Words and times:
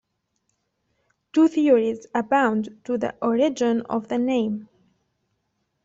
Two 1.31 1.47
theories 1.47 2.07
abound 2.15 2.81
to 2.85 2.97
the 2.97 3.13
origin 3.23 3.81
of 3.83 4.07
the 4.07 4.17
name. 4.17 4.67